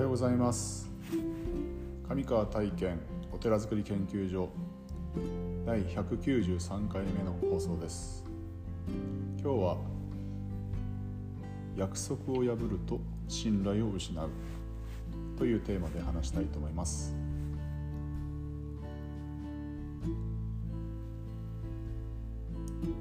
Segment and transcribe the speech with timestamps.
[0.00, 0.88] はようございます。
[2.08, 2.98] 上川体験
[3.30, 4.48] お寺づくり研究所
[5.66, 8.24] 第193回目の放送です。
[9.42, 9.76] 今日は
[11.76, 14.30] 約束を破ると信頼を失う
[15.36, 17.14] というテーマで話したいと思います。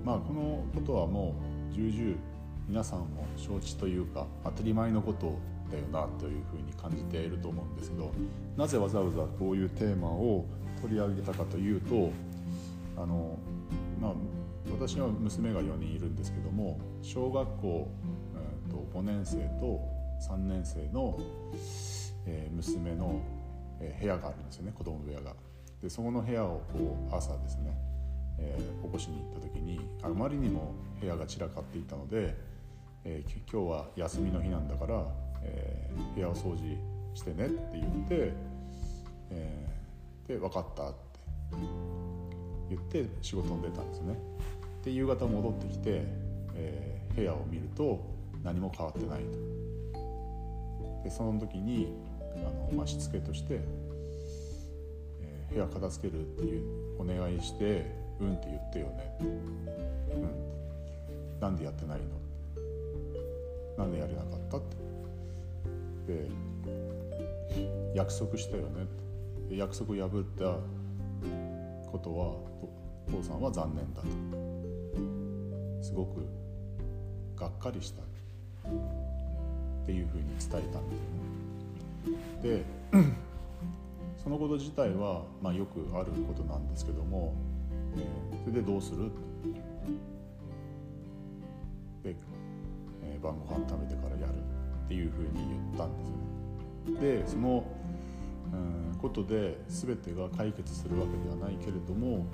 [0.03, 1.33] まあこのことはも
[1.71, 2.17] う重々
[2.67, 8.11] 皆さんも承知というか当たり前のことをだよなというふうに感じていると思うんですけど
[8.57, 10.45] なぜわざわざこういうテーマを
[10.81, 12.11] 取り上げたかというと
[12.97, 13.37] あの、
[13.99, 14.13] まあ、
[14.71, 17.91] 私は娘が4人いるんですけども小学校、
[18.35, 19.81] えー、と5年生と
[20.27, 21.17] 3年生の、
[22.25, 23.21] えー、娘の、
[23.79, 25.33] えー、部屋があるんですよね子供部屋が。
[25.81, 27.71] でそこの部屋をこう朝ですね、
[28.37, 32.35] えー、起こしに行った時にあまりにも部屋が散らかっていたので、
[33.05, 35.05] えー、今日は休みの日なんだから、
[35.43, 36.77] えー、部屋を掃除
[37.13, 38.31] してねって言って、
[39.31, 40.97] えー、で分かったって
[42.69, 44.15] 言って仕事に出たんですね。
[44.83, 46.03] で夕方戻ってきて、
[46.55, 47.99] えー、部屋を見ると
[48.43, 49.31] 何も変わってないと。
[51.03, 51.93] でその時に
[52.35, 52.39] あ
[52.71, 53.59] の、まあ、しつけとして、
[55.21, 56.63] えー、部屋片付けるっていう
[57.01, 57.85] お願いして
[58.19, 59.39] 「うん」って言ってよね「うん」
[61.39, 62.05] なんでやってないの？
[63.77, 64.75] なんでやれなかったって
[66.09, 66.27] で
[67.93, 68.87] 約束したよね。
[69.51, 70.57] 約束破った
[71.91, 72.35] ことは
[73.11, 74.07] 父さんは残念だと。
[75.83, 76.25] すごく
[77.35, 78.01] がっかりした。
[78.01, 80.99] っていうふうに伝えたんです
[82.09, 82.63] ね。
[82.63, 82.65] で
[84.21, 87.33] そのこと自体は、まあ、よくあることなんですけども、
[87.95, 89.09] えー、それでどうする
[92.03, 92.15] で、
[93.03, 94.08] えー、晩ご飯食べてから
[94.89, 97.19] っていうふうに言ったんですよね。
[97.21, 97.63] でその
[98.51, 102.25] うんことで全てが解決するわけではないけれども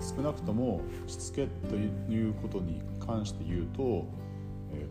[0.00, 4.06] 少なくともしつけということに関して言うと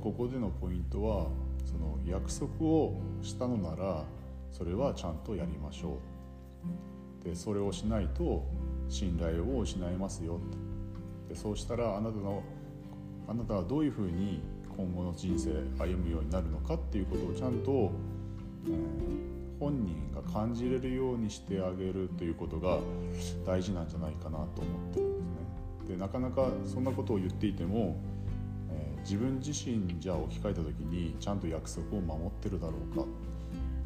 [0.03, 1.27] ここでのポイントは
[1.65, 4.03] その約束をしたのなら
[4.51, 5.99] それはちゃんとやりましょ
[7.23, 8.45] うでそれをしないと
[8.89, 10.39] 信頼を失いますよ
[11.29, 12.43] でそうしたらあなたの
[13.27, 14.41] あなたはどういうふうに
[14.79, 17.91] 今後の人生歩むようになるのかっていうことをちゃんと、
[18.67, 22.79] うん本人が感じれるようにしてあげるということが
[23.45, 25.95] 大事なんじゃないかなと思ってるんですね。
[25.95, 27.99] でなかなかそんなことを言っていても、
[28.71, 33.05] えー、自分自身じゃ置き換えた時にちゃんと約束を守ってるだろうか、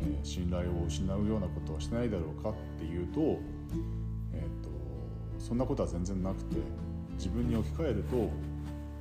[0.01, 3.19] えー、信頼を失うようなことはしないだろうかっていうと,、
[4.33, 4.69] えーと、
[5.39, 6.57] そんなことは全然なくて
[7.13, 8.29] 自分に置き換えると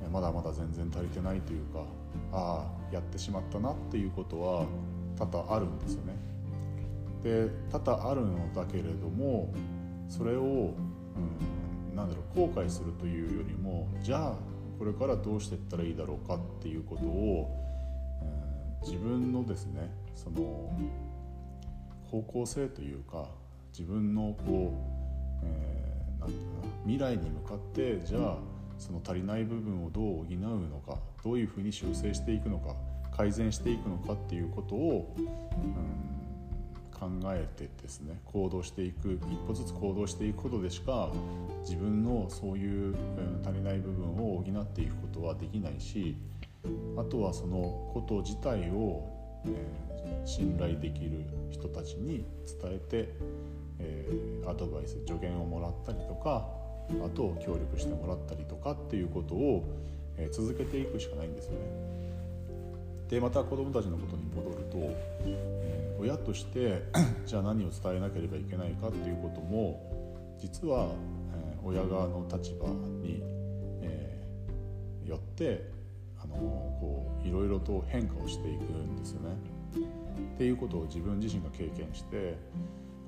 [0.09, 1.85] まだまだ全然足りてないというか
[2.31, 4.65] ああやってしまったなっていうことは
[5.17, 6.15] 多々あるんですよね。
[7.23, 9.53] で多々あるのだけれども
[10.09, 14.35] それを、うん、なんだろう後悔するというよりもじゃあ
[14.77, 17.49] これからどうしていったらいいだろうかっていうことを、
[18.83, 20.69] うん、自分のですねその
[22.11, 23.27] 方向性というか
[23.71, 24.73] 自分のこ
[25.41, 28.37] う、えー、なんていうかな未来に向かってじゃあ
[28.83, 32.75] その足りない部分をどう補うのかどういうふうに修正していくのか
[33.15, 36.13] 改善していくのかっていうことを、うん
[37.03, 41.09] 考えてですね行動していく一歩ずつ行動していくことでしか
[41.63, 42.95] 自分のそういう、
[43.43, 46.15] 足りない部分を補っていくことはできないし
[46.97, 47.57] あとはその
[47.93, 49.03] こと自体を、
[49.45, 52.25] えー、信頼できる人たちに
[52.61, 53.09] 伝えて、
[53.79, 56.47] えー、アドバイス助言をもらったりとか
[57.03, 59.63] あと協力してもらったりとかっていうことを、
[60.31, 61.57] 続けていくしかないんですよね。
[63.09, 64.77] でまた子どもたちのことに戻ると、
[65.25, 66.83] え親として
[67.25, 70.87] じゃあ何を伝えなければいけないかっていうことも実は、
[71.35, 73.21] え、親側の立場に、
[73.81, 74.23] え、
[75.05, 75.69] よって
[76.23, 79.35] あのこういろいろと変化をしていくんですよね。
[80.35, 82.35] っていうことを自分自身が経験して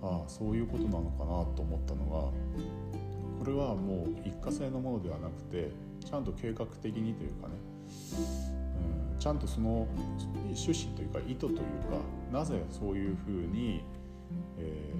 [0.01, 2.99] ああそういうことなのかなと思ったのが
[3.45, 5.69] これはもう一過性のものではなくて
[6.03, 7.53] ちゃんと計画的にというかね。
[9.19, 9.87] ちゃんとその
[10.45, 11.63] 趣旨というか意図というか
[12.31, 13.83] なぜそういうふうに、
[14.57, 14.93] え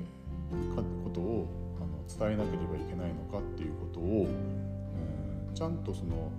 [0.54, 1.48] ー、ことを
[1.80, 6.32] あの伝えなければいけないのかっていうことを、えー、ちゃんとその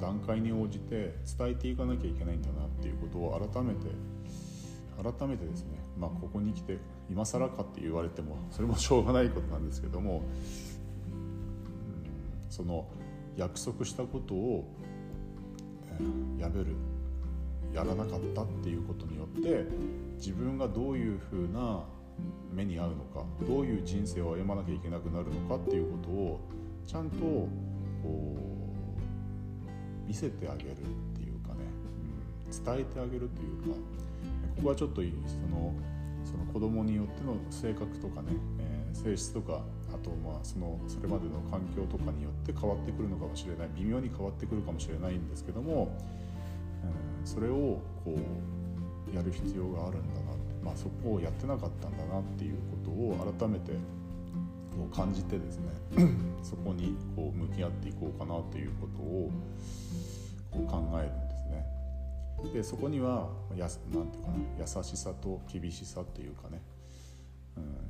[0.00, 3.88] 段階に応じて伝えていかなきゃいけないんだなっていうことを改めて
[5.02, 6.78] 改めてですね、まあ、ここに来て
[7.10, 10.22] 今更かって言われてもそれもしょうがないことなんですけども、
[12.54, 12.86] その
[13.36, 14.64] 約束したことを、
[15.88, 16.76] えー、破る。
[17.72, 19.66] やらなかったっていうことによって
[20.16, 21.82] 自分がどういうふうな
[22.52, 26.40] 目に遭うのかどういう人生を歩まなきゃいけなくなるのかっていうことを
[26.86, 27.48] ちゃんとこ
[30.04, 30.74] う見せてあげるっ
[31.16, 31.64] ていうかね、
[32.46, 33.80] うん、伝えてあげるというか。
[34.54, 35.08] ここはちょっとそ
[35.50, 35.74] の
[36.24, 38.28] その子供によっての性格とかね、
[38.60, 39.64] えー、性質とか
[40.04, 43.68] とまあそのそれまでの環境とかによって変わってくるのかもしれない。
[43.76, 45.96] 微妙に変わってくるかもしれないんですけども、
[46.84, 48.14] うん、それをこ
[49.12, 50.44] うやる必要があるんだなって。
[50.64, 53.72] まあ、そこをやってなかったんだなっていうことを改めて
[54.74, 55.68] こう感じてですね
[56.42, 59.30] そこにこう向き合っていこうかなということを
[60.50, 62.52] こう考えるんですね。
[62.52, 66.62] でそこにはやなんていうかな優しさと厳しさっていうかね、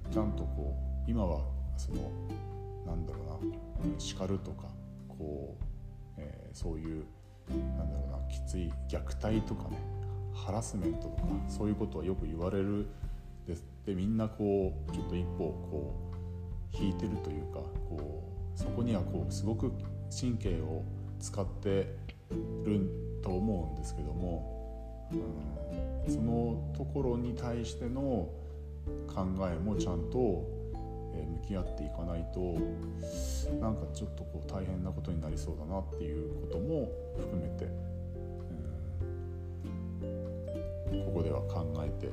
[0.07, 0.77] うん、ちゃんとこ
[1.07, 1.41] う今は
[1.77, 2.11] その
[2.87, 4.69] なんだろうな、叱るとか
[5.09, 5.65] こう、
[6.19, 7.05] えー、そういう
[7.51, 9.79] なんだろうなきつい虐待とかね
[10.33, 12.87] ハラスメントとかそういうことはよく言われる
[13.47, 13.65] です。
[13.85, 16.13] でみんなこうちょっと一歩こ
[16.73, 19.73] う引いてるというかこうそこにはこうすごく
[20.11, 20.85] 神経を
[21.21, 21.97] 使って
[22.65, 25.09] ると思うんですけども、
[26.07, 28.31] うん、そのところに対しての
[29.07, 30.47] 考えもちゃんと
[31.23, 32.41] 向き合っていかないと
[33.61, 37.95] なんかちょっとこう大変なことになりそうだなっていうことも含めて
[41.03, 42.09] ここでは考えて、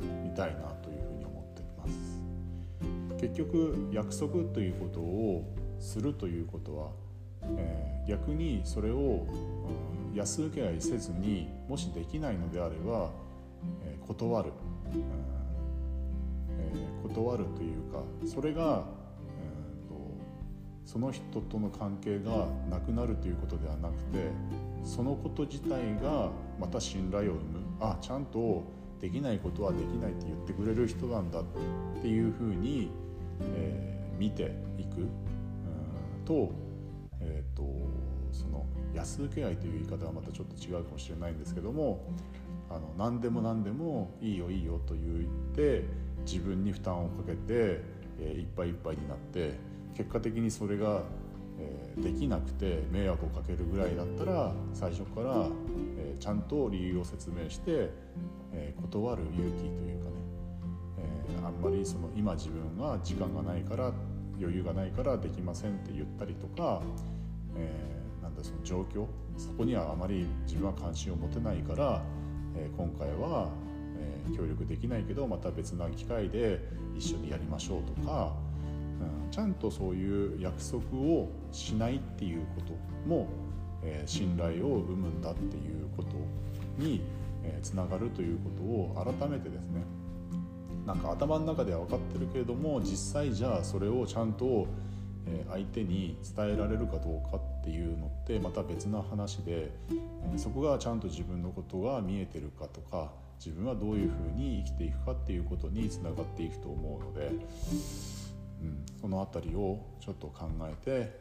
[0.00, 2.16] うん、みたいなというふうに思っています。
[3.20, 5.44] 結局約束ということを
[5.78, 6.90] するということは、
[7.56, 9.26] えー、逆にそれを、
[10.12, 13.10] うん、安請け合いせずにもしできないのであれば、
[13.84, 14.52] えー、断る、
[14.94, 15.04] うん、
[17.02, 18.84] 断るというかそれが
[20.84, 24.30] その人との関係がなくなるということではなくて
[24.84, 26.30] そのこと自体が
[26.60, 27.66] また信頼を生む。
[27.80, 28.62] あちゃんと
[29.00, 31.44] できないことはできないって言ってくれる人なんだっ
[32.00, 32.90] ていうふうに、
[33.56, 35.08] えー、見ていく。
[36.26, 36.50] と,、
[37.20, 37.62] えーと、
[38.32, 42.04] その安請け合いという言い方はまたちょっと違うかもしれないんですけども
[42.68, 45.84] あの何でも何でもいいよいいよと言って
[46.26, 47.80] 自分に負担をかけて、
[48.20, 49.54] えー、いっぱいいっぱいになって
[49.94, 51.02] 結果的にそれが
[51.58, 55.48] えー、できなくて迷惑をかけるぐらいだったら最初から、
[55.98, 57.90] えー、ちゃんと理由を説明して、
[58.52, 60.16] えー、断る勇気というかね、
[60.98, 63.92] えあんまりその今自分が時間がないから
[64.38, 66.82] 余裕がないからできませんって言ったりとか、
[67.56, 67.72] え
[68.22, 69.06] なんだその状況
[69.38, 72.02] そこにはあまり自分は関心を持てないから、
[72.54, 73.48] え今回は、
[74.34, 76.60] 協力できないけどまた別な機会で
[76.96, 78.32] 一緒にやりましょうとか。
[78.98, 82.72] うん、ちゃんとそういう約束をしないっていうこと
[83.06, 83.28] も、
[83.82, 86.16] えー、信頼を生むんだっていうこと
[86.82, 87.02] に、
[87.44, 89.82] えー、つながるということを改めてですね
[90.86, 94.66] なんか頭の中では分かってるけれども実際じゃあそれをちゃんと
[95.50, 99.72] 相手に伝えられるかどうかっていうのってまた別な話で
[100.36, 103.10] そこがちゃんと自分のことが見えてるかとか
[103.44, 107.30] 自分はどういうふうに生きていくかっていうことにつながっていくと思うので
[108.62, 111.20] うん、その辺りをちょっと考えて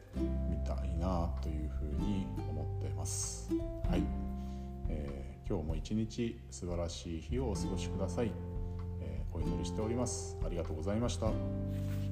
[0.50, 3.50] みたいなというふうに思っています。
[3.90, 4.04] はい、
[4.90, 8.32] えー、今日も一日素晴らしい日をお過ごしください、
[9.02, 10.38] えー、お祈りしております。
[10.46, 12.05] ありがとうございました。